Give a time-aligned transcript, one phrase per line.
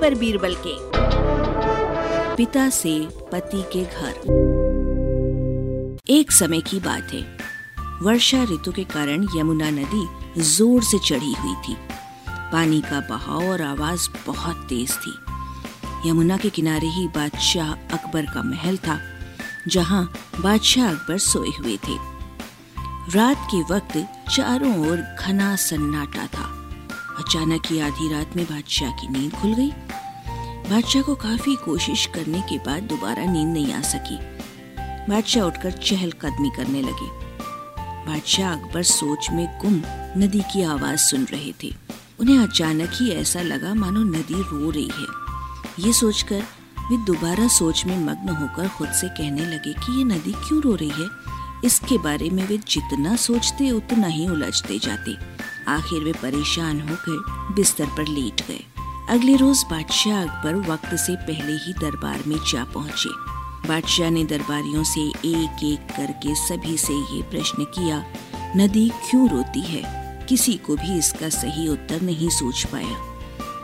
[0.00, 0.76] पर बीरबल के।
[2.36, 4.14] पिता से पति के घर।
[6.10, 7.22] एक समय की बात है।
[8.02, 11.76] वर्षा ऋतु के कारण यमुना नदी ज़ोर से चढ़ी हुई थी।
[12.52, 15.14] पानी का बहाव और आवाज़ बहुत तेज थी।
[16.08, 19.00] यमुना के किनारे ही बादशाह अकबर का महल था,
[19.68, 21.96] जहाँ बादशाह अकबर सोए हुए थे।
[23.14, 23.96] रात के वक्त
[24.30, 26.54] चारों ओर घना सन्नाटा था।
[27.18, 29.72] अचानक ही आधी रात में बादशाह की नींद खुल गई।
[30.70, 34.18] बादशाह को काफ़ी कोशिश करने के बाद दोबारा नींद नहीं आ सकी।
[35.10, 37.08] बादशाह उठकर चहलकदमी करने लगे।
[38.06, 39.82] बादशाह अकबर सोच में गुम
[40.22, 41.74] नदी की आवाज़ सुन रहे थे।
[42.20, 45.06] उन्हें अचानक ही ऐसा लगा मानो नदी रो रही है।
[45.86, 46.42] ये सोचकर
[46.90, 50.74] वे दोबारा सोच में मग्न होकर खुद से कहने लगे कि ये नदी क्यों रो
[50.74, 51.08] रही है?
[51.64, 55.16] इसके बारे में वे जितना सोचते, उतना ही उलझते जाते।
[55.68, 57.24] आखिर वे परेशान होकर
[57.54, 58.64] बिस्तर पर लेट गए।
[59.10, 63.08] अगले रोज बादशाह अकबर वक्त से पहले ही दरबार में जा पहुँचे।
[63.68, 68.04] बादशाह ने दरबारियों से एक एक करके सभी से ये प्रश्न किया,
[68.56, 69.82] नदी क्यों रोती है?
[70.28, 72.96] किसी को भी इसका सही उत्तर नहीं सोच पाया।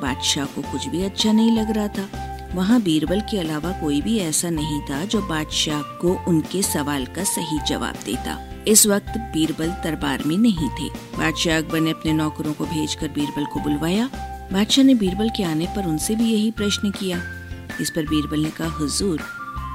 [0.00, 2.08] बादशाह को कुछ भी अच्छा नहीं लग रहा था।
[2.54, 7.24] वहाँ बीरबल के अलावा कोई भी ऐसा नहीं था जो बादशाह को उनके सवाल का
[7.24, 12.52] सही जवाब देता। इस वक्त बीरबल दरबार में नहीं थे। बादशाह अकबर ने अपने नौकरों
[12.52, 14.10] को भेजकर बीरबल को बुलवाया।
[14.52, 17.20] बादशाह ने बीरबल के आने पर उनसे भी यही प्रश्न किया।
[17.80, 19.20] इस पर बीरबल ने कहा, हुजूर,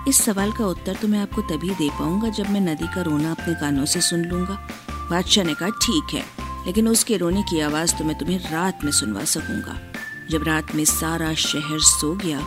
[0.07, 3.31] इस सवाल का उत्तर तो मैं आपको तभी दे पाऊँगा जब मैं नदी का रोना
[3.31, 4.55] अपने कानों से सुन लूँगा।
[5.09, 6.23] बादशाह ने कहा, ठीक है,
[6.65, 9.79] लेकिन उसके रोने की आवाज़ तो मैं तुम्हें रात में सुनवा सकूँगा।
[10.31, 12.41] जब रात में सारा शहर सो गया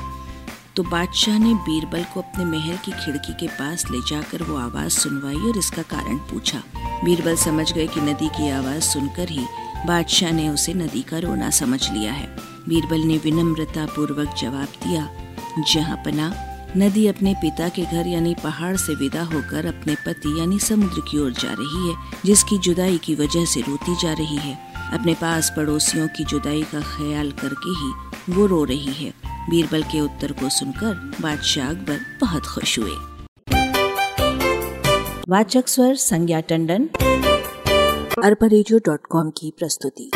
[0.76, 4.92] तो बादशाह ने बीरबल को अपने महल की खिड़की के पास ले जाकर वो आवाज़
[4.92, 6.62] सुनवाई और इसका कारण पूछा।
[7.04, 9.46] बीरबल समझ गए कि नदी की आवाज़ सुनकर ही
[9.86, 12.36] बादशाह ने उसे नदी का रोना समझ लिया है।
[12.68, 15.08] बीरबल ने विनम्रता पूर्वक जवाब दिया,
[15.72, 16.32] जहाँ पना,
[16.76, 21.18] नदी अपने पिता के घर यानी पहाड़ से विदा होकर अपने पति यानी समुद्र की
[21.18, 24.54] ओर जा रही है, जिसकी जुदाई की वजह से रोती जा रही है।
[24.92, 27.92] अपने पास पड़ोसियों की जुदाई का ख्याल करके ही
[28.34, 29.12] वो रो रही है।
[29.50, 32.92] बीरबल के उत्तर को सुनकर बादशाह अकबर बहुत खुश हुए।
[35.28, 36.88] वाचक स्वर संज्ञा टंडन।
[38.24, 38.46] अरबा
[39.30, 40.10] की प्रस्तुति।